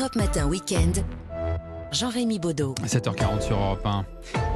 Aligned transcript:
Europe 0.00 0.16
Matin 0.16 0.48
Weekend. 0.48 1.04
Jean-Rémy 1.92 2.38
Baudot. 2.38 2.74
7h40 2.86 3.42
sur 3.42 3.58
Europe 3.58 3.84
1. 3.84 4.06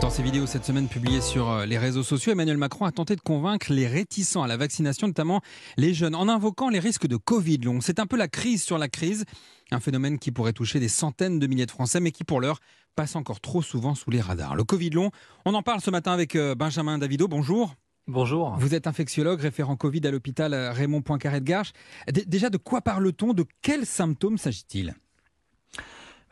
Dans 0.01 0.09
ses 0.09 0.23
vidéos 0.23 0.47
cette 0.47 0.65
semaine 0.65 0.89
publiées 0.89 1.21
sur 1.21 1.51
euh, 1.51 1.67
les 1.67 1.77
réseaux 1.77 2.03
sociaux, 2.03 2.33
Emmanuel 2.33 2.57
Macron 2.57 2.87
a 2.87 2.93
tenté 2.93 3.15
de 3.15 3.21
convaincre 3.21 3.71
les 3.71 3.87
réticents 3.87 4.43
à 4.43 4.47
la 4.47 4.57
vaccination, 4.57 5.07
notamment 5.07 5.43
les 5.77 5.93
jeunes, 5.93 6.15
en 6.15 6.31
invoquant 6.31 6.71
les 6.71 6.79
risques 6.79 7.07
de 7.07 7.17
Covid 7.17 7.59
long. 7.59 7.83
C'est 7.83 7.99
un 7.99 8.07
peu 8.07 8.17
la 8.17 8.27
crise 8.27 8.63
sur 8.63 8.79
la 8.79 8.89
crise, 8.89 9.27
un 9.71 9.81
phénomène 9.81 10.19
qui 10.19 10.33
pourrait 10.33 10.55
toucher 10.55 10.81
des 10.81 10.89
centaines 10.89 11.39
de 11.39 11.47
milliers 11.47 11.67
de 11.67 11.71
Français, 11.71 12.01
mais 12.01 12.11
qui 12.11 12.25
pour 12.25 12.41
l'heure 12.41 12.61
passe 12.97 13.15
encore 13.15 13.43
trop 13.43 13.61
souvent 13.61 13.95
sous 13.95 14.11
les 14.11 14.23
radars. 14.23 14.55
Le 14.55 14.65
Covid 14.65 14.91
long, 14.91 15.11
on 15.45 15.53
en 15.53 15.63
parle 15.63 15.83
ce 15.83 15.91
matin 15.91 16.13
avec 16.13 16.37
euh, 16.37 16.55
Benjamin 16.55 16.97
Davido. 16.97 17.29
Bonjour. 17.29 17.75
Bonjour. 18.07 18.57
Vous 18.59 18.75
êtes 18.75 18.87
infectiologue, 18.87 19.41
référent 19.41 19.77
Covid 19.77 20.07
à 20.07 20.11
l'hôpital 20.11 20.55
euh, 20.55 20.73
Raymond 20.73 21.03
Poincaré 21.03 21.41
de 21.41 21.45
Garches. 21.45 21.75
Déjà, 22.11 22.49
de 22.49 22.57
quoi 22.57 22.81
parle-t-on? 22.81 23.35
De 23.35 23.45
quels 23.61 23.85
symptômes 23.85 24.39
s'agit-il? 24.39 24.95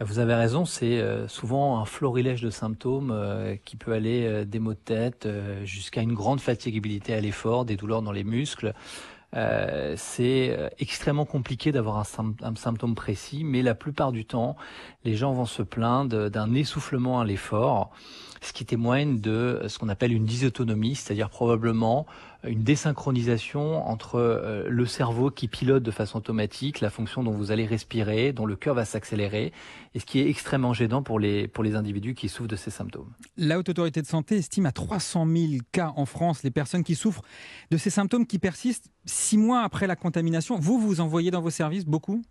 Vous 0.05 0.19
avez 0.19 0.34
raison, 0.34 0.65
c'est 0.65 0.98
euh, 0.98 1.29
souvent 1.29 1.79
un 1.79 1.84
florilège 1.84 2.42
de 2.42 2.51
symptômes 2.51 3.11
euh, 3.11 3.56
qui 3.65 3.77
peut 3.77 3.92
aller 3.92 4.27
euh, 4.27 4.45
des 4.45 4.59
maux 4.59 4.75
de 4.75 4.78
tête 4.78 5.28
jusqu'à 5.65 6.01
une 6.02 6.15
grande 6.15 6.41
fatigabilité 6.41 7.15
à 7.15 7.20
l'effort, 7.20 7.65
des 7.65 7.77
douleurs 7.77 8.02
dans 8.02 8.12
les 8.12 8.25
muscles. 8.25 8.73
c'est 9.97 10.73
extrêmement 10.78 11.25
compliqué 11.25 11.73
d'avoir 11.73 11.98
un, 11.98 12.34
un, 12.42 12.55
symptôme 12.55 12.95
précis, 12.95 13.45
mais 13.45 13.62
la 13.62 13.75
plupart 13.75 14.12
du 14.12 14.25
temps, 14.25 14.56
les 15.05 15.15
gens 15.16 15.33
vont 15.33 15.47
se 15.47 15.62
plaindre 15.62 16.28
d'un 16.28 16.53
essoufflement 16.55 17.20
à 17.20 17.25
l'effort 17.25 17.91
ce 18.42 18.53
qui 18.53 18.64
témoigne 18.64 19.20
de 19.20 19.62
ce 19.69 19.78
qu'on 19.78 19.89
appelle 19.89 20.12
une 20.12 20.27
dysautonomie, 20.27 20.97
c'est-à-dire 20.97 21.30
probablement 21.30 22.06
une 22.45 22.62
désynchronisation 22.62 23.87
entre 23.87 24.16
euh, 24.16 24.66
le 24.69 24.87
cerveau 24.87 25.30
qui 25.30 25.48
pilote 25.48 25.83
de 25.83 25.91
façon 25.91 26.19
automatique 26.19 26.80
la 26.80 26.91
fonction 26.91 27.23
dont 27.23 27.33
vous 27.33 27.52
allez 27.52 27.66
respirer, 27.66 28.33
dont 28.33 28.46
le 28.46 28.56
cœur 28.56 28.74
va 28.74 28.84
s'accélérer, 28.84 29.52
et 29.95 30.00
ce 30.00 30.05
qui 30.05 30.20
est 30.20 30.28
extrêmement 30.28 30.73
gênant 30.73 31.02
pour 31.02 31.20
les, 31.20 31.47
pour 31.47 31.62
les 31.62 31.77
individus 31.77 32.14
qui 32.14 32.28
souffrent 32.28 32.48
de 32.48 32.56
ces 32.56 32.70
symptômes. 32.70 33.12
La 33.36 33.58
Haute 33.58 33.69
Autorité 33.69 34.02
de 34.02 34.06
Santé 34.06 34.36
estime 34.36 34.67
à 34.67 34.72
300 34.72 35.27
000 35.27 35.52
cas 35.70 35.92
en 35.97 36.06
France 36.06 36.42
les 36.42 36.50
personnes 36.50 36.84
qui 36.84 36.94
souffrent 36.94 37.22
de 37.70 37.77
ces 37.77 37.91
symptômes 37.91 38.27
qui 38.27 38.39
persistent 38.39 38.91
six 39.05 39.39
mois 39.39 39.62
après 39.62 39.86
la 39.86 39.97
contamination. 39.97 40.58
Vous, 40.58 40.80
vous 40.80 41.00
en 41.00 41.06
voyez 41.06 41.30
dans 41.30 41.41
vos 41.41 41.50
services 41.50 41.84
beaucoup? 41.84 42.22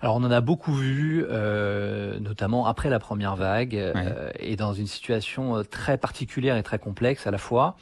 Alors 0.00 0.16
on 0.16 0.24
en 0.24 0.30
a 0.30 0.42
beaucoup 0.42 0.74
vu, 0.74 1.24
euh, 1.30 2.18
notamment 2.18 2.66
après 2.66 2.90
la 2.90 2.98
première 2.98 3.36
vague, 3.36 3.74
euh, 3.74 4.30
et 4.38 4.56
dans 4.56 4.74
une 4.74 4.86
situation 4.86 5.62
très 5.64 5.96
particulière 5.96 6.56
et 6.56 6.62
très 6.62 6.78
complexe 6.78 7.26
à 7.26 7.30
la 7.30 7.38
fois, 7.38 7.76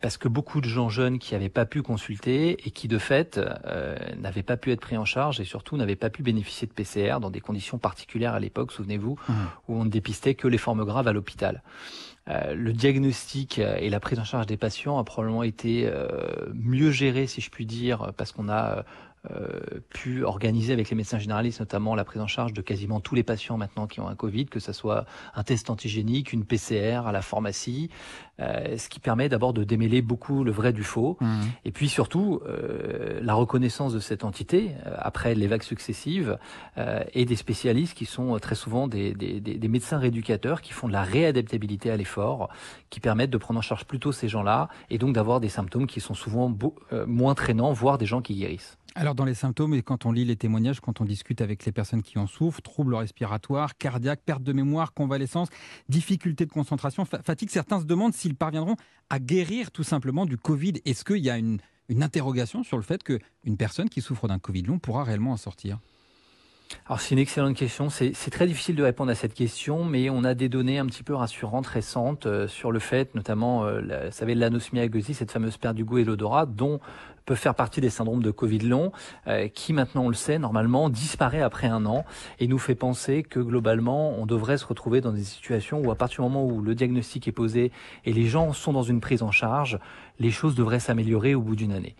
parce 0.00 0.16
que 0.16 0.28
beaucoup 0.28 0.60
de 0.60 0.68
gens 0.68 0.88
jeunes 0.88 1.18
qui 1.18 1.34
n'avaient 1.34 1.48
pas 1.48 1.66
pu 1.66 1.82
consulter 1.82 2.56
et 2.66 2.70
qui 2.70 2.88
de 2.88 2.98
fait 2.98 3.40
n'avaient 4.16 4.42
pas 4.42 4.56
pu 4.56 4.72
être 4.72 4.80
pris 4.80 4.96
en 4.96 5.04
charge 5.04 5.40
et 5.40 5.44
surtout 5.44 5.76
n'avaient 5.76 5.96
pas 5.96 6.10
pu 6.10 6.22
bénéficier 6.22 6.66
de 6.66 6.72
PCR 6.72 7.18
dans 7.20 7.30
des 7.30 7.40
conditions 7.40 7.78
particulières 7.78 8.34
à 8.34 8.40
l'époque, 8.40 8.72
souvenez-vous, 8.72 9.16
mmh. 9.28 9.32
où 9.68 9.80
on 9.80 9.84
ne 9.84 9.90
dépistait 9.90 10.34
que 10.34 10.48
les 10.48 10.58
formes 10.58 10.84
graves 10.84 11.08
à 11.08 11.12
l'hôpital. 11.12 11.62
le 12.26 12.72
diagnostic 12.72 13.58
et 13.58 13.90
la 13.90 14.00
prise 14.00 14.18
en 14.18 14.24
charge 14.24 14.46
des 14.46 14.56
patients 14.56 14.98
a 14.98 15.04
probablement 15.04 15.42
été 15.42 15.90
mieux 16.54 16.90
géré, 16.90 17.26
si 17.26 17.40
je 17.40 17.50
puis 17.50 17.66
dire, 17.66 18.12
parce 18.16 18.32
qu'on 18.32 18.48
a 18.48 18.84
euh, 19.30 19.80
pu 19.90 20.24
organiser 20.24 20.72
avec 20.72 20.90
les 20.90 20.96
médecins 20.96 21.18
généralistes 21.18 21.60
notamment 21.60 21.94
la 21.94 22.04
prise 22.04 22.20
en 22.20 22.26
charge 22.26 22.52
de 22.52 22.60
quasiment 22.60 23.00
tous 23.00 23.14
les 23.14 23.22
patients 23.22 23.56
maintenant 23.56 23.86
qui 23.86 23.98
ont 24.00 24.08
un 24.08 24.14
Covid, 24.14 24.46
que 24.46 24.60
ce 24.60 24.72
soit 24.72 25.04
un 25.34 25.42
test 25.42 25.70
antigénique, 25.70 26.32
une 26.32 26.44
PCR 26.44 27.02
à 27.06 27.12
la 27.12 27.22
pharmacie, 27.22 27.90
euh, 28.40 28.76
ce 28.76 28.88
qui 28.88 29.00
permet 29.00 29.28
d'abord 29.28 29.52
de 29.52 29.64
démêler 29.66 30.02
beaucoup 30.02 30.44
le 30.44 30.50
vrai 30.50 30.72
du 30.72 30.82
faux, 30.82 31.16
mmh. 31.20 31.40
et 31.64 31.70
puis 31.72 31.88
surtout 31.88 32.40
euh, 32.46 33.20
la 33.22 33.34
reconnaissance 33.34 33.92
de 33.92 34.00
cette 34.00 34.24
entité 34.24 34.72
après 34.98 35.34
les 35.34 35.46
vagues 35.46 35.62
successives 35.62 36.38
et 37.12 37.24
des 37.24 37.36
spécialistes 37.36 37.96
qui 37.96 38.06
sont 38.06 38.38
très 38.38 38.54
souvent 38.54 38.88
des, 38.88 39.14
des, 39.14 39.40
des, 39.40 39.68
médecins 39.68 39.98
rééducateurs 39.98 40.60
qui 40.60 40.72
font 40.72 40.88
de 40.88 40.92
la 40.92 41.02
réadaptabilité 41.02 41.90
à 41.90 41.96
l'effort, 41.96 42.48
qui 42.90 43.00
permettent 43.00 43.30
de 43.30 43.38
prendre 43.38 43.58
en 43.58 43.62
charge 43.62 43.84
plutôt 43.84 44.12
ces 44.12 44.28
gens-là 44.28 44.68
et 44.90 44.98
donc 44.98 45.14
d'avoir 45.14 45.40
des 45.40 45.48
symptômes 45.48 45.86
qui 45.86 46.00
sont 46.00 46.14
souvent 46.14 46.54
moins 47.06 47.34
traînants, 47.34 47.72
voire 47.72 47.98
des 47.98 48.06
gens 48.06 48.22
qui 48.22 48.34
guérissent. 48.34 48.78
Alors 48.98 49.14
dans 49.14 49.26
les 49.26 49.34
symptômes, 49.34 49.74
et 49.74 49.82
quand 49.82 50.06
on 50.06 50.10
lit 50.10 50.24
les 50.24 50.36
témoignages, 50.36 50.80
quand 50.80 51.02
on 51.02 51.04
discute 51.04 51.42
avec 51.42 51.66
les 51.66 51.72
personnes 51.72 52.02
qui 52.02 52.18
en 52.18 52.26
souffrent, 52.26 52.62
troubles 52.62 52.94
respiratoires, 52.94 53.76
cardiaques, 53.76 54.22
perte 54.24 54.42
de 54.42 54.54
mémoire, 54.54 54.94
convalescence, 54.94 55.48
difficulté 55.90 56.46
de 56.46 56.50
concentration, 56.50 57.04
fatigue, 57.04 57.50
certains 57.50 57.78
se 57.78 57.84
demandent 57.84 58.14
s'ils 58.14 58.34
parviendront 58.34 58.76
à 59.10 59.18
guérir 59.18 59.70
tout 59.70 59.82
simplement 59.82 60.24
du 60.24 60.38
Covid. 60.38 60.80
Est-ce 60.86 61.04
qu'il 61.04 61.18
y 61.18 61.28
a 61.28 61.36
une, 61.36 61.58
une 61.90 62.02
interrogation 62.02 62.64
sur 62.64 62.78
le 62.78 62.82
fait 62.82 63.02
qu'une 63.02 63.58
personne 63.58 63.90
qui 63.90 64.00
souffre 64.00 64.28
d'un 64.28 64.38
Covid 64.38 64.62
long 64.62 64.78
pourra 64.78 65.04
réellement 65.04 65.32
en 65.32 65.36
sortir? 65.36 65.78
Alors 66.86 67.00
c'est 67.00 67.14
une 67.14 67.20
excellente 67.20 67.56
question. 67.56 67.90
C'est 67.90 68.30
très 68.30 68.46
difficile 68.46 68.76
de 68.76 68.82
répondre 68.82 69.10
à 69.10 69.14
cette 69.14 69.34
question, 69.34 69.84
mais 69.84 70.08
on 70.10 70.24
a 70.24 70.34
des 70.34 70.48
données 70.48 70.78
un 70.78 70.86
petit 70.86 71.02
peu 71.02 71.14
rassurantes 71.14 71.66
récentes 71.66 72.26
euh, 72.26 72.46
sur 72.48 72.70
le 72.70 72.78
fait, 72.78 73.14
notamment, 73.14 73.64
euh, 73.64 73.80
la, 73.80 74.06
vous 74.06 74.12
savez, 74.12 74.34
l'anosmie 74.34 74.80
agosie, 74.80 75.14
cette 75.14 75.32
fameuse 75.32 75.56
perte 75.56 75.74
du 75.74 75.84
goût 75.84 75.98
et 75.98 76.04
l'odorat, 76.04 76.46
dont 76.46 76.80
peut 77.24 77.34
faire 77.34 77.56
partie 77.56 77.80
des 77.80 77.90
syndromes 77.90 78.22
de 78.22 78.30
Covid 78.30 78.60
long, 78.60 78.92
euh, 79.26 79.48
qui 79.48 79.72
maintenant 79.72 80.04
on 80.04 80.08
le 80.08 80.14
sait 80.14 80.38
normalement 80.38 80.88
disparaît 80.88 81.42
après 81.42 81.66
un 81.66 81.84
an 81.84 82.04
et 82.38 82.46
nous 82.46 82.58
fait 82.58 82.76
penser 82.76 83.24
que 83.24 83.40
globalement 83.40 84.16
on 84.16 84.26
devrait 84.26 84.58
se 84.58 84.64
retrouver 84.64 85.00
dans 85.00 85.12
des 85.12 85.24
situations 85.24 85.82
où 85.82 85.90
à 85.90 85.96
partir 85.96 86.22
du 86.22 86.30
moment 86.30 86.46
où 86.46 86.62
le 86.62 86.76
diagnostic 86.76 87.26
est 87.26 87.32
posé 87.32 87.72
et 88.04 88.12
les 88.12 88.26
gens 88.26 88.52
sont 88.52 88.72
dans 88.72 88.84
une 88.84 89.00
prise 89.00 89.22
en 89.22 89.32
charge, 89.32 89.80
les 90.20 90.30
choses 90.30 90.54
devraient 90.54 90.78
s'améliorer 90.78 91.34
au 91.34 91.42
bout 91.42 91.56
d'une 91.56 91.72
année. 91.72 91.96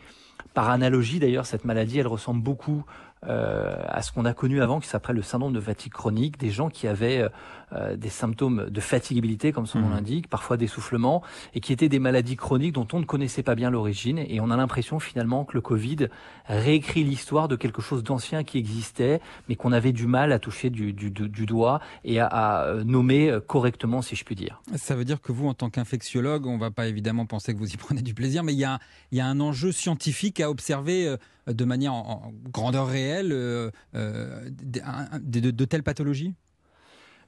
Par 0.54 0.70
analogie, 0.70 1.18
d'ailleurs, 1.18 1.46
cette 1.46 1.64
maladie, 1.64 1.98
elle 1.98 2.06
ressemble 2.06 2.42
beaucoup 2.42 2.84
euh, 3.24 3.74
à 3.88 4.02
ce 4.02 4.12
qu'on 4.12 4.24
a 4.24 4.34
connu 4.34 4.60
avant, 4.60 4.78
qui 4.78 4.88
s'appelle 4.88 5.16
le 5.16 5.22
syndrome 5.22 5.52
de 5.52 5.60
fatigue 5.60 5.92
chronique, 5.92 6.38
des 6.38 6.50
gens 6.50 6.68
qui 6.68 6.86
avaient 6.86 7.22
euh, 7.22 7.28
euh, 7.72 7.96
des 7.96 8.10
symptômes 8.10 8.68
de 8.70 8.80
fatigabilité, 8.80 9.52
comme 9.52 9.66
son 9.66 9.80
nom 9.80 9.88
mmh. 9.88 9.94
l'indique, 9.94 10.28
parfois 10.28 10.56
d'essoufflement, 10.56 11.22
et 11.54 11.60
qui 11.60 11.72
étaient 11.72 11.88
des 11.88 11.98
maladies 11.98 12.36
chroniques 12.36 12.74
dont 12.74 12.86
on 12.92 13.00
ne 13.00 13.04
connaissait 13.04 13.42
pas 13.42 13.54
bien 13.54 13.70
l'origine. 13.70 14.18
Et 14.18 14.38
on 14.40 14.50
a 14.50 14.56
l'impression 14.56 15.00
finalement 15.00 15.44
que 15.44 15.54
le 15.54 15.60
Covid 15.60 16.08
réécrit 16.46 17.02
l'histoire 17.02 17.48
de 17.48 17.56
quelque 17.56 17.82
chose 17.82 18.04
d'ancien 18.04 18.44
qui 18.44 18.58
existait, 18.58 19.20
mais 19.48 19.56
qu'on 19.56 19.72
avait 19.72 19.92
du 19.92 20.06
mal 20.06 20.30
à 20.30 20.38
toucher 20.38 20.68
du, 20.70 20.92
du, 20.92 21.10
du 21.10 21.46
doigt 21.46 21.80
et 22.04 22.20
à, 22.20 22.26
à, 22.26 22.74
nommer 22.84 23.36
correctement, 23.46 24.02
si 24.02 24.14
je 24.14 24.24
puis 24.24 24.36
dire. 24.36 24.60
Ça 24.76 24.94
veut 24.94 25.06
dire 25.06 25.20
que 25.20 25.32
vous, 25.32 25.48
en 25.48 25.54
tant 25.54 25.70
qu'infectiologue, 25.70 26.46
on 26.46 26.58
va 26.58 26.70
pas 26.70 26.86
évidemment 26.86 27.24
penser 27.26 27.54
que 27.54 27.58
vous 27.58 27.72
y 27.72 27.76
prenez 27.78 28.02
du 28.02 28.14
plaisir, 28.14 28.44
mais 28.44 28.52
il 28.52 28.60
y 28.60 28.64
a, 28.64 28.78
il 29.10 29.18
y 29.18 29.20
a 29.20 29.26
un 29.26 29.40
enjeu 29.40 29.72
scientifique 29.72 30.35
à 30.40 30.50
observer 30.50 31.16
de 31.46 31.64
manière 31.64 31.94
en, 31.94 32.32
grandeur 32.52 32.88
réelle 32.88 33.32
euh, 33.32 33.70
euh, 33.94 34.48
de 34.50 35.64
telles 35.64 35.82
pathologies? 35.82 36.34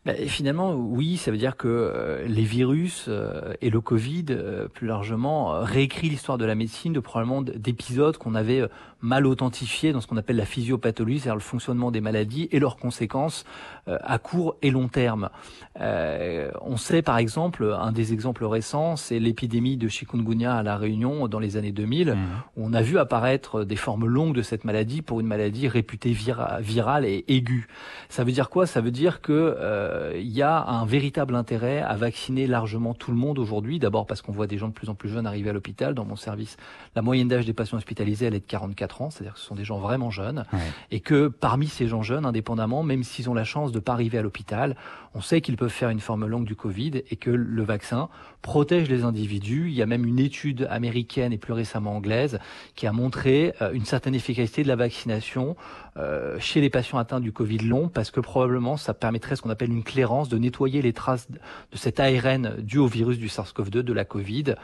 Bah, 0.08 0.14
finalement, 0.26 0.72
oui, 0.72 1.18
ça 1.18 1.30
veut 1.30 1.36
dire 1.36 1.58
que 1.58 1.68
euh, 1.68 2.26
les 2.26 2.42
virus 2.42 3.04
euh, 3.08 3.52
et 3.60 3.68
le 3.68 3.82
Covid, 3.82 4.24
euh, 4.30 4.66
plus 4.66 4.86
largement, 4.86 5.60
réécrit 5.60 6.08
l'histoire 6.08 6.38
de 6.38 6.46
la 6.46 6.54
médecine 6.54 6.94
de 6.94 7.00
probablement 7.00 7.42
d'épisodes 7.42 8.16
qu'on 8.16 8.34
avait 8.34 8.66
mal 9.02 9.26
authentifiés 9.26 9.92
dans 9.92 10.00
ce 10.00 10.06
qu'on 10.06 10.16
appelle 10.16 10.36
la 10.36 10.46
physiopathologie, 10.46 11.18
c'est-à-dire 11.18 11.34
le 11.34 11.42
fonctionnement 11.42 11.90
des 11.90 12.00
maladies 12.00 12.48
et 12.52 12.58
leurs 12.58 12.78
conséquences 12.78 13.44
à 13.86 14.18
court 14.18 14.56
et 14.60 14.72
long 14.72 14.88
terme. 14.88 15.30
on 15.78 16.76
sait 16.76 17.00
par 17.00 17.18
exemple, 17.18 17.76
un 17.78 17.92
des 17.92 18.12
exemples 18.12 18.44
récents, 18.44 18.96
c'est 18.96 19.20
l'épidémie 19.20 19.76
de 19.76 19.86
chikungunya 19.86 20.56
à 20.56 20.62
La 20.64 20.76
Réunion 20.76 21.28
dans 21.28 21.38
les 21.38 21.56
années 21.56 21.70
2000, 21.70 22.10
mmh. 22.10 22.16
où 22.56 22.66
on 22.66 22.72
a 22.72 22.82
vu 22.82 22.98
apparaître 22.98 23.62
des 23.62 23.76
formes 23.76 24.06
longues 24.06 24.34
de 24.34 24.42
cette 24.42 24.64
maladie 24.64 25.00
pour 25.00 25.20
une 25.20 25.28
maladie 25.28 25.68
réputée 25.68 26.12
virale 26.60 27.04
et 27.04 27.24
aiguë. 27.28 27.68
Ça 28.08 28.24
veut 28.24 28.32
dire 28.32 28.50
quoi? 28.50 28.66
Ça 28.66 28.80
veut 28.80 28.90
dire 28.90 29.20
que 29.20 29.32
euh, 29.32 29.97
il 30.14 30.28
y 30.28 30.42
a 30.42 30.64
un 30.64 30.84
véritable 30.86 31.34
intérêt 31.34 31.80
à 31.80 31.94
vacciner 31.96 32.46
largement 32.46 32.94
tout 32.94 33.10
le 33.10 33.16
monde 33.16 33.38
aujourd'hui. 33.38 33.78
D'abord 33.78 34.06
parce 34.06 34.22
qu'on 34.22 34.32
voit 34.32 34.46
des 34.46 34.58
gens 34.58 34.68
de 34.68 34.72
plus 34.72 34.88
en 34.88 34.94
plus 34.94 35.08
jeunes 35.08 35.26
arriver 35.26 35.50
à 35.50 35.52
l'hôpital. 35.52 35.94
Dans 35.94 36.04
mon 36.04 36.16
service, 36.16 36.56
la 36.96 37.02
moyenne 37.02 37.28
d'âge 37.28 37.46
des 37.46 37.52
patients 37.52 37.78
hospitalisés, 37.78 38.26
elle 38.26 38.34
est 38.34 38.40
de 38.40 38.44
44 38.46 39.02
ans, 39.02 39.10
c'est-à-dire 39.10 39.34
que 39.34 39.40
ce 39.40 39.46
sont 39.46 39.54
des 39.54 39.64
gens 39.64 39.78
vraiment 39.78 40.10
jeunes. 40.10 40.44
Et 40.90 41.00
que 41.00 41.28
parmi 41.28 41.66
ces 41.66 41.86
gens 41.88 42.02
jeunes, 42.02 42.26
indépendamment, 42.26 42.82
même 42.82 43.02
s'ils 43.02 43.28
ont 43.30 43.34
la 43.34 43.44
chance 43.44 43.72
de 43.72 43.78
pas 43.78 43.92
arriver 43.92 44.18
à 44.18 44.22
l'hôpital, 44.22 44.76
on 45.14 45.20
sait 45.20 45.40
qu'ils 45.40 45.56
peuvent 45.56 45.68
faire 45.68 45.90
une 45.90 46.00
forme 46.00 46.26
longue 46.26 46.44
du 46.44 46.54
Covid 46.54 47.02
et 47.10 47.16
que 47.16 47.30
le 47.30 47.62
vaccin 47.62 48.08
protège 48.42 48.88
les 48.88 49.04
individus. 49.04 49.68
Il 49.68 49.74
y 49.74 49.82
a 49.82 49.86
même 49.86 50.04
une 50.04 50.18
étude 50.18 50.66
américaine 50.70 51.32
et 51.32 51.38
plus 51.38 51.52
récemment 51.52 51.96
anglaise 51.96 52.38
qui 52.74 52.86
a 52.86 52.92
montré 52.92 53.54
euh, 53.60 53.72
une 53.72 53.84
certaine 53.84 54.14
efficacité 54.14 54.62
de 54.62 54.68
la 54.68 54.76
vaccination 54.76 55.56
euh, 55.96 56.38
chez 56.38 56.60
les 56.60 56.70
patients 56.70 56.98
atteints 56.98 57.20
du 57.20 57.32
Covid 57.32 57.58
long 57.58 57.88
parce 57.88 58.10
que 58.10 58.20
probablement 58.20 58.76
ça 58.76 58.94
permettrait 58.94 59.34
ce 59.34 59.42
qu'on 59.42 59.50
appelle 59.50 59.72
une 59.72 59.77
clairance, 59.84 60.28
de 60.28 60.38
nettoyer 60.38 60.82
les 60.82 60.92
traces 60.92 61.28
de 61.30 61.76
cet 61.76 62.00
ARN 62.00 62.56
dû 62.58 62.78
au 62.78 62.86
virus 62.86 63.18
du 63.18 63.28
SARS-CoV-2, 63.28 63.80
de 63.80 63.92
la 63.92 64.04
Covid, 64.04 64.54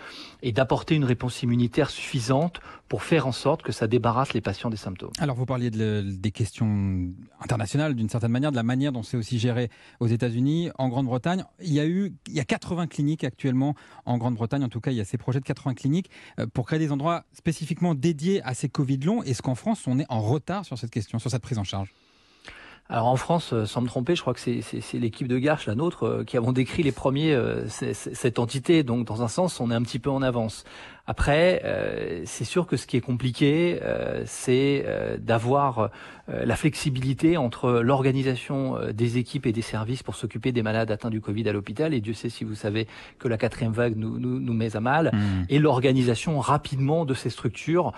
et 0.42 0.52
d'apporter 0.52 0.94
une 0.94 1.04
réponse 1.04 1.42
immunitaire 1.42 1.90
suffisante 1.90 2.60
pour 2.88 3.02
faire 3.02 3.26
en 3.26 3.32
sorte 3.32 3.62
que 3.62 3.72
ça 3.72 3.86
débarrasse 3.86 4.34
les 4.34 4.40
patients 4.40 4.70
des 4.70 4.76
symptômes. 4.76 5.10
Alors 5.18 5.36
vous 5.36 5.46
parliez 5.46 5.70
des 5.70 6.30
questions 6.30 7.08
internationales 7.40 7.94
d'une 7.94 8.08
certaine 8.08 8.30
manière, 8.30 8.50
de 8.50 8.56
la 8.56 8.62
manière 8.62 8.92
dont 8.92 9.02
c'est 9.02 9.16
aussi 9.16 9.38
géré 9.38 9.70
aux 10.00 10.06
États-Unis, 10.06 10.70
en 10.78 10.88
Grande-Bretagne. 10.88 11.44
Il 11.60 11.72
y 11.72 11.80
a 11.80 11.86
eu, 11.86 12.12
il 12.28 12.34
y 12.34 12.40
a 12.40 12.44
80 12.44 12.86
cliniques 12.86 13.24
actuellement 13.24 13.74
en 14.04 14.18
Grande-Bretagne, 14.18 14.64
en 14.64 14.68
tout 14.68 14.80
cas 14.80 14.90
il 14.90 14.96
y 14.96 15.00
a 15.00 15.04
ces 15.04 15.18
projets 15.18 15.40
de 15.40 15.44
80 15.44 15.74
cliniques 15.74 16.10
euh, 16.38 16.46
pour 16.46 16.66
créer 16.66 16.78
des 16.78 16.92
endroits 16.92 17.24
spécifiquement 17.32 17.94
dédiés 17.94 18.42
à 18.42 18.54
ces 18.54 18.68
Covid 18.68 18.98
longs. 18.98 19.22
Est-ce 19.22 19.42
qu'en 19.42 19.54
France 19.54 19.84
on 19.86 19.98
est 19.98 20.06
en 20.08 20.20
retard 20.20 20.64
sur 20.64 20.78
cette 20.78 20.90
question, 20.90 21.18
sur 21.18 21.30
cette 21.30 21.42
prise 21.42 21.58
en 21.58 21.64
charge? 21.64 21.92
Alors 22.90 23.06
en 23.06 23.16
France, 23.16 23.54
sans 23.64 23.80
me 23.80 23.86
tromper, 23.86 24.14
je 24.14 24.20
crois 24.20 24.34
que 24.34 24.40
c'est 24.40 24.98
l'équipe 24.98 25.26
de 25.26 25.38
Garche, 25.38 25.66
la 25.66 25.74
nôtre, 25.74 26.22
qui 26.26 26.36
avons 26.36 26.52
décrit 26.52 26.82
les 26.82 26.92
premiers 26.92 27.34
cette 27.68 28.38
entité. 28.38 28.82
Donc 28.82 29.06
dans 29.06 29.22
un 29.22 29.28
sens, 29.28 29.58
on 29.58 29.70
est 29.70 29.74
un 29.74 29.82
petit 29.82 29.98
peu 29.98 30.10
en 30.10 30.20
avance. 30.20 30.64
Après, 31.06 31.60
euh, 31.64 32.22
c'est 32.24 32.44
sûr 32.44 32.66
que 32.66 32.78
ce 32.78 32.86
qui 32.86 32.96
est 32.96 33.02
compliqué, 33.02 33.78
euh, 33.82 34.22
c'est 34.24 34.84
euh, 34.86 35.18
d'avoir 35.18 35.90
la 36.26 36.56
flexibilité 36.56 37.36
entre 37.36 37.70
l'organisation 37.70 38.78
des 38.94 39.18
équipes 39.18 39.44
et 39.44 39.52
des 39.52 39.60
services 39.60 40.02
pour 40.02 40.14
s'occuper 40.14 40.52
des 40.52 40.62
malades 40.62 40.90
atteints 40.90 41.10
du 41.10 41.20
Covid 41.20 41.46
à 41.50 41.52
l'hôpital. 41.52 41.92
Et 41.92 42.00
Dieu 42.00 42.14
sait 42.14 42.30
si 42.30 42.44
vous 42.44 42.54
savez 42.54 42.86
que 43.18 43.28
la 43.28 43.36
quatrième 43.36 43.72
vague 43.72 43.94
nous, 43.94 44.18
nous, 44.18 44.40
nous 44.40 44.54
met 44.54 44.74
à 44.74 44.80
mal. 44.80 45.10
Mmh. 45.12 45.18
Et 45.50 45.58
l'organisation 45.58 46.40
rapidement 46.40 47.04
de 47.04 47.12
ces 47.12 47.28
structures, 47.28 47.92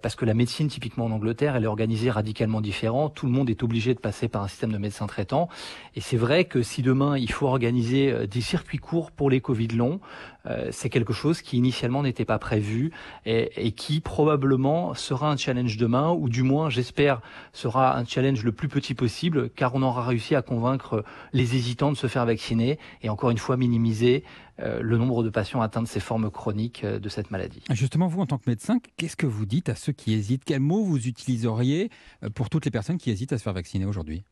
parce 0.00 0.14
que 0.14 0.24
la 0.24 0.32
médecine, 0.32 0.68
typiquement 0.68 1.06
en 1.06 1.10
Angleterre, 1.10 1.56
elle 1.56 1.64
est 1.64 1.66
organisée 1.66 2.08
radicalement 2.08 2.60
différent. 2.60 3.08
Tout 3.08 3.26
le 3.26 3.32
monde 3.32 3.50
est 3.50 3.64
obligé 3.64 3.94
de 3.94 3.98
passer 3.98 4.28
par 4.28 4.44
un 4.44 4.48
système 4.48 4.70
de 4.70 4.78
médecins 4.78 5.08
traitants. 5.08 5.48
Et 5.96 6.00
c'est 6.00 6.16
vrai 6.16 6.44
que 6.44 6.62
si 6.62 6.82
demain 6.82 7.18
il 7.18 7.32
faut 7.32 7.48
organiser 7.48 8.28
des 8.28 8.42
circuits 8.42 8.78
courts 8.78 9.10
pour 9.10 9.28
les 9.28 9.40
Covid 9.40 9.68
longs, 9.68 9.98
c'est 10.70 10.90
quelque 10.90 11.12
chose 11.12 11.42
qui 11.42 11.56
initialement 11.56 12.02
n'était 12.02 12.24
pas 12.24 12.38
prévu 12.38 12.90
et, 13.26 13.72
qui 13.72 14.00
probablement 14.00 14.94
sera 14.94 15.30
un 15.30 15.36
challenge 15.36 15.76
demain, 15.76 16.10
ou 16.10 16.28
du 16.28 16.42
moins, 16.42 16.70
j'espère, 16.70 17.20
sera 17.52 17.96
un 17.96 18.04
challenge 18.04 18.44
le 18.44 18.52
plus 18.52 18.68
petit 18.68 18.94
possible, 18.94 19.50
car 19.50 19.74
on 19.74 19.82
aura 19.82 20.04
réussi 20.04 20.34
à 20.34 20.42
convaincre 20.42 21.04
les 21.32 21.56
hésitants 21.56 21.92
de 21.92 21.96
se 21.96 22.06
faire 22.06 22.26
vacciner 22.26 22.78
et 23.02 23.08
encore 23.08 23.30
une 23.30 23.38
fois 23.38 23.56
minimiser 23.56 24.24
euh, 24.60 24.80
le 24.82 24.98
nombre 24.98 25.22
de 25.22 25.30
patients 25.30 25.62
atteints 25.62 25.82
de 25.82 25.88
ces 25.88 26.00
formes 26.00 26.30
chroniques 26.30 26.84
euh, 26.84 26.98
de 26.98 27.08
cette 27.08 27.30
maladie. 27.30 27.62
Justement, 27.70 28.06
vous, 28.06 28.20
en 28.20 28.26
tant 28.26 28.38
que 28.38 28.48
médecin, 28.48 28.78
qu'est-ce 28.96 29.16
que 29.16 29.26
vous 29.26 29.46
dites 29.46 29.68
à 29.68 29.74
ceux 29.74 29.92
qui 29.92 30.12
hésitent? 30.12 30.44
Quels 30.44 30.60
mots 30.60 30.84
vous 30.84 31.08
utiliseriez 31.08 31.90
euh, 32.22 32.28
pour 32.28 32.50
toutes 32.50 32.66
les 32.66 32.70
personnes 32.70 32.98
qui 32.98 33.10
hésitent 33.10 33.32
à 33.32 33.38
se 33.38 33.42
faire 33.42 33.54
vacciner 33.54 33.86
aujourd'hui? 33.86 34.24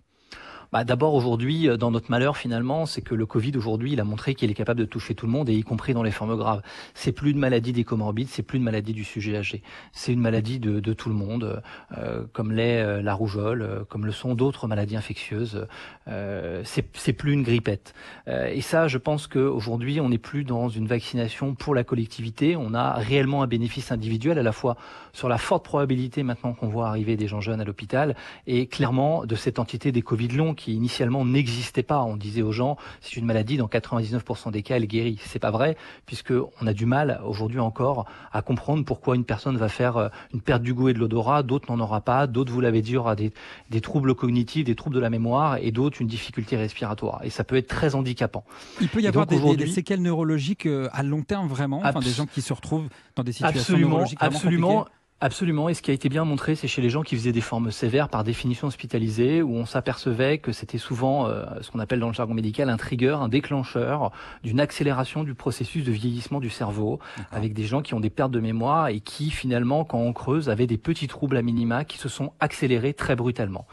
Bah, 0.72 0.84
D'abord, 0.84 1.14
aujourd'hui, 1.14 1.68
euh, 1.68 1.76
dans 1.76 1.90
notre 1.90 2.10
malheur, 2.10 2.36
finalement, 2.36 2.86
c'est 2.86 3.02
que 3.02 3.14
le 3.14 3.26
Covid, 3.26 3.56
aujourd'hui, 3.56 3.92
il 3.92 4.00
a 4.00 4.04
montré 4.04 4.34
qu'il 4.34 4.50
est 4.50 4.54
capable 4.54 4.80
de 4.80 4.84
toucher 4.84 5.14
tout 5.14 5.26
le 5.26 5.32
monde, 5.32 5.48
et 5.48 5.54
y 5.54 5.62
compris 5.62 5.94
dans 5.94 6.02
les 6.02 6.10
formes 6.10 6.36
graves. 6.36 6.62
C'est 6.94 7.12
plus 7.12 7.30
une 7.30 7.38
maladie 7.38 7.72
des 7.72 7.84
comorbides, 7.84 8.28
c'est 8.28 8.42
plus 8.42 8.58
une 8.58 8.64
maladie 8.64 8.92
du 8.92 9.04
sujet 9.04 9.36
âgé. 9.36 9.62
C'est 9.92 10.12
une 10.12 10.20
maladie 10.20 10.58
de, 10.58 10.80
de, 10.80 10.92
tout 10.92 11.08
le 11.08 11.14
monde, 11.14 11.62
euh, 11.96 12.24
comme 12.32 12.52
l'est 12.52 12.80
euh, 12.80 13.02
la 13.02 13.14
rougeole, 13.14 13.62
euh, 13.62 13.84
comme 13.84 14.06
le 14.06 14.12
sont 14.12 14.34
d'autres 14.34 14.66
maladies 14.66 14.96
infectieuses. 14.96 15.66
Euh, 16.08 16.62
c'est 16.64 17.12
plus 17.12 17.32
une 17.32 17.42
grippette. 17.42 17.94
et 18.26 18.60
ça, 18.60 18.88
je 18.88 18.98
pense 18.98 19.26
qu'aujourd'hui, 19.26 20.00
on 20.00 20.08
n'est 20.08 20.18
plus 20.18 20.44
dans 20.44 20.68
une 20.68 20.86
vaccination 20.86 21.54
pour 21.54 21.74
la 21.74 21.84
collectivité. 21.84 22.56
On 22.56 22.74
a 22.74 22.94
réellement 22.94 23.42
un 23.42 23.46
bénéfice 23.46 23.92
individuel, 23.92 24.38
à 24.38 24.42
la 24.42 24.52
fois 24.52 24.76
sur 25.12 25.28
la 25.28 25.38
forte 25.38 25.64
probabilité 25.64 26.22
maintenant 26.22 26.52
qu'on 26.52 26.68
voit 26.68 26.88
arriver 26.88 27.16
des 27.16 27.26
gens 27.26 27.40
jeunes 27.40 27.60
à 27.60 27.64
l'hôpital, 27.64 28.16
et 28.46 28.66
clairement 28.66 29.24
de 29.24 29.34
cette 29.34 29.58
entité 29.58 29.92
des 29.92 30.02
Covid 30.02 30.28
longs 30.28 30.54
qui 30.60 30.74
initialement 30.74 31.24
n'existait 31.24 31.82
pas. 31.82 32.02
On 32.02 32.16
disait 32.16 32.42
aux 32.42 32.52
gens, 32.52 32.76
c'est 33.00 33.16
une 33.16 33.24
maladie, 33.24 33.56
dans 33.56 33.66
99% 33.66 34.50
des 34.50 34.62
cas, 34.62 34.76
elle 34.76 34.86
guérit. 34.86 35.18
C'est 35.24 35.38
pas 35.38 35.50
vrai, 35.50 35.76
puisque 36.06 36.32
on 36.60 36.66
a 36.66 36.72
du 36.72 36.86
mal 36.86 37.20
aujourd'hui 37.24 37.58
encore 37.58 38.04
à 38.32 38.42
comprendre 38.42 38.84
pourquoi 38.84 39.16
une 39.16 39.24
personne 39.24 39.56
va 39.56 39.68
faire 39.68 39.96
euh, 39.96 40.08
une 40.34 40.40
perte 40.40 40.62
du 40.62 40.74
goût 40.74 40.90
et 40.90 40.92
de 40.92 40.98
l'odorat, 40.98 41.42
d'autres 41.42 41.72
n'en 41.72 41.82
aura 41.82 42.02
pas, 42.02 42.26
d'autres, 42.26 42.52
vous 42.52 42.60
l'avez 42.60 42.82
dit, 42.82 42.96
aura 42.96 43.16
des, 43.16 43.32
des 43.70 43.80
troubles 43.80 44.14
cognitifs, 44.14 44.64
des 44.64 44.74
troubles 44.74 44.96
de 44.96 45.00
la 45.00 45.10
mémoire, 45.10 45.56
et 45.60 45.70
d'autres 45.70 46.00
une 46.00 46.08
difficulté 46.08 46.56
respiratoire. 46.56 47.20
Et 47.24 47.30
ça 47.30 47.42
peut 47.44 47.56
être 47.56 47.68
très 47.68 47.94
handicapant. 47.94 48.44
Il 48.80 48.88
peut 48.88 49.00
y 49.00 49.06
avoir 49.06 49.26
des, 49.26 49.56
des, 49.56 49.66
séquelles 49.66 50.02
neurologiques 50.02 50.66
euh, 50.66 50.88
à 50.92 51.02
long 51.02 51.22
terme, 51.22 51.48
vraiment, 51.48 51.80
enfin, 51.82 52.00
des 52.00 52.10
gens 52.10 52.26
qui 52.26 52.42
se 52.42 52.52
retrouvent 52.52 52.88
dans 53.16 53.22
des 53.22 53.32
situations 53.32 53.60
absolument, 53.60 53.88
neurologiques 53.90 54.18
absolument. 54.20 54.86
Absolument. 55.22 55.68
Et 55.68 55.74
ce 55.74 55.82
qui 55.82 55.90
a 55.90 55.94
été 55.94 56.08
bien 56.08 56.24
montré, 56.24 56.54
c'est 56.54 56.66
chez 56.66 56.80
les 56.80 56.88
gens 56.88 57.02
qui 57.02 57.14
faisaient 57.14 57.32
des 57.32 57.42
formes 57.42 57.70
sévères 57.70 58.08
par 58.08 58.24
définition 58.24 58.68
hospitalisées, 58.68 59.42
où 59.42 59.54
on 59.54 59.66
s'apercevait 59.66 60.38
que 60.38 60.50
c'était 60.50 60.78
souvent 60.78 61.28
euh, 61.28 61.44
ce 61.60 61.70
qu'on 61.70 61.78
appelle 61.78 62.00
dans 62.00 62.08
le 62.08 62.14
jargon 62.14 62.32
médical 62.32 62.70
un 62.70 62.78
trigger, 62.78 63.18
un 63.20 63.28
déclencheur 63.28 64.12
d'une 64.42 64.60
accélération 64.60 65.22
du 65.22 65.34
processus 65.34 65.84
de 65.84 65.92
vieillissement 65.92 66.40
du 66.40 66.48
cerveau, 66.48 67.00
avec 67.32 67.52
des 67.52 67.64
gens 67.64 67.82
qui 67.82 67.92
ont 67.92 68.00
des 68.00 68.08
pertes 68.08 68.30
de 68.30 68.40
mémoire 68.40 68.88
et 68.88 69.00
qui 69.00 69.30
finalement, 69.30 69.84
quand 69.84 69.98
on 69.98 70.14
creuse, 70.14 70.48
avaient 70.48 70.66
des 70.66 70.78
petits 70.78 71.06
troubles 71.06 71.36
à 71.36 71.42
minima 71.42 71.84
qui 71.84 71.98
se 71.98 72.08
sont 72.08 72.32
accélérés 72.40 72.94
très 72.94 73.14
brutalement. 73.14 73.66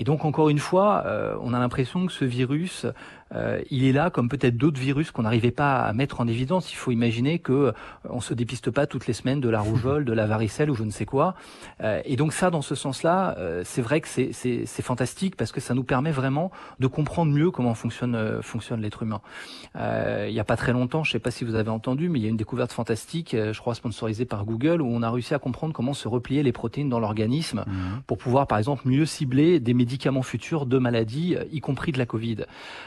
Et 0.00 0.04
donc 0.04 0.24
encore 0.24 0.48
une 0.48 0.58
fois, 0.58 1.02
euh, 1.04 1.36
on 1.42 1.52
a 1.52 1.58
l'impression 1.58 2.06
que 2.06 2.12
ce 2.12 2.24
virus, 2.24 2.86
euh, 3.34 3.60
il 3.70 3.84
est 3.84 3.92
là 3.92 4.08
comme 4.08 4.30
peut-être 4.30 4.56
d'autres 4.56 4.80
virus 4.80 5.10
qu'on 5.10 5.22
n'arrivait 5.22 5.50
pas 5.50 5.82
à 5.82 5.92
mettre 5.92 6.22
en 6.22 6.26
évidence. 6.26 6.72
Il 6.72 6.76
faut 6.76 6.90
imaginer 6.90 7.38
que 7.38 7.52
euh, 7.52 7.72
on 8.08 8.22
se 8.22 8.32
dépiste 8.32 8.70
pas 8.70 8.86
toutes 8.86 9.06
les 9.06 9.12
semaines 9.12 9.42
de 9.42 9.50
la 9.50 9.60
rougeole, 9.60 10.06
de 10.06 10.14
la 10.14 10.26
varicelle 10.26 10.70
ou 10.70 10.74
je 10.74 10.84
ne 10.84 10.90
sais 10.90 11.04
quoi. 11.04 11.34
Euh, 11.82 12.00
et 12.06 12.16
donc 12.16 12.32
ça, 12.32 12.48
dans 12.48 12.62
ce 12.62 12.74
sens-là, 12.74 13.36
euh, 13.36 13.60
c'est 13.66 13.82
vrai 13.82 14.00
que 14.00 14.08
c'est 14.08 14.82
fantastique 14.82 15.36
parce 15.36 15.52
que 15.52 15.60
ça 15.60 15.74
nous 15.74 15.84
permet 15.84 16.12
vraiment 16.12 16.50
de 16.78 16.86
comprendre 16.86 17.30
mieux 17.30 17.50
comment 17.50 17.74
fonctionne 17.74 18.40
fonctionne 18.40 18.80
l'être 18.80 19.02
humain. 19.02 19.20
il 19.74 20.32
n'y 20.32 20.40
a 20.40 20.44
pas 20.44 20.56
très 20.56 20.72
longtemps, 20.72 21.04
je 21.04 21.10
ne 21.10 21.12
sais 21.12 21.18
pas 21.18 21.30
si 21.30 21.44
vous 21.44 21.56
avez 21.56 21.68
entendu, 21.68 22.08
mais 22.08 22.20
il 22.20 22.22
y 22.22 22.26
a 22.26 22.30
une 22.30 22.38
découverte 22.38 22.72
fantastique, 22.72 23.36
je 23.36 23.58
crois 23.60 23.74
sponsorisée 23.74 24.24
par 24.24 24.46
Google, 24.46 24.80
où 24.80 24.86
on 24.86 25.02
a 25.02 25.10
réussi 25.10 25.34
à 25.34 25.38
comprendre 25.38 25.74
comment 25.74 25.92
se 25.92 26.08
replier 26.08 26.42
les 26.42 26.52
protéines 26.52 26.88
dans 26.88 27.00
l'organisme 27.00 27.64
mmh. 27.66 28.00
pour 28.06 28.16
pouvoir, 28.16 28.46
par 28.46 28.56
exemple, 28.56 28.88
mieux 28.88 29.04
cibler 29.04 29.60
des 29.60 29.74
médicaments 29.74 29.89
médicaments 29.90 30.22
futurs 30.22 30.66
de 30.66 30.78
maladies, 30.78 31.34
euh, 31.34 31.44
y 31.50 31.58
compris 31.58 31.90
de 31.90 31.98
la 31.98 32.06
Covid. 32.06 32.44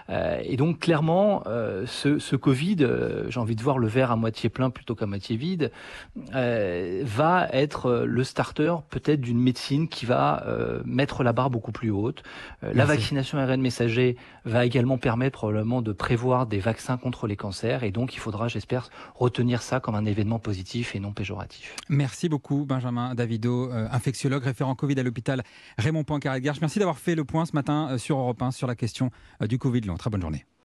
Euh, 0.10 0.40
et 0.42 0.56
donc 0.56 0.80
clairement, 0.80 1.44
euh, 1.48 1.84
ce, 1.86 2.18
ce 2.18 2.38
Covid, 2.38 2.78
j'ai 3.28 3.40
envie 3.40 3.58
de 3.58 3.62
voir 3.62 3.78
le 3.78 3.88
verre 3.88 4.12
à 4.12 4.16
moitié 4.16 4.50
plein 4.50 4.70
plutôt 4.70 4.96
qu'à 4.96 5.06
moitié 5.06 5.36
vide, 5.36 5.72
va 6.32 7.48
être 7.52 8.04
le 8.06 8.24
starter 8.24 8.76
peut-être 8.90 9.20
d'une 9.20 9.40
médecine 9.40 9.88
qui 9.88 10.06
va 10.06 10.46
mettre 10.86 11.24
la 11.24 11.34
barre 11.34 11.50
beaucoup 11.50 11.72
plus 11.72 11.92
haute. 11.92 12.24
la 12.62 12.86
vaccination 12.86 13.38
ARN 13.38 13.62
messager 13.62 14.18
va 14.46 14.66
également 14.66 14.98
permettre 14.98 15.40
probablement 15.40 15.82
de 15.82 15.92
prévoir 15.92 16.46
des 16.46 16.60
vaccins 16.60 16.98
contre 16.98 17.28
les 17.28 17.36
cancers 17.36 17.84
et 17.84 17.92
donc 17.92 18.16
il 18.16 18.20
faudra, 18.20 18.48
j'espère, 18.48 18.90
retenir 19.16 19.62
ça 19.62 19.80
comme 19.80 19.96
un 19.96 20.06
événement 20.06 20.40
positif 20.40 20.96
et 20.96 21.00
non 21.00 21.12
péjoratif. 21.12 21.76
Merci 21.90 22.30
beaucoup 22.30 22.66
Benjamin 22.66 23.16
Davido, 23.16 23.72
infectiologue 23.72 24.44
référent 24.44 24.76
Covid 24.76 25.00
à 25.00 25.04
l'hôpital 25.04 25.44
Raymond 25.78 26.04
Poincaré-Garche. 26.04 26.62
Merci 26.62 26.80
d'avoir 26.83 27.00
fait 27.00 27.15
le 27.15 27.24
point 27.24 27.45
ce 27.45 27.53
matin 27.53 27.88
euh, 27.91 27.97
sur 27.97 28.18
Europe 28.18 28.41
1 28.41 28.51
sur 28.51 28.68
la 28.68 28.75
question 28.75 29.09
euh, 29.41 29.47
du 29.47 29.57
Covid 29.57 29.81
long. 29.81 29.95
Très 29.95 30.09
bonne 30.09 30.21
journée. 30.21 30.45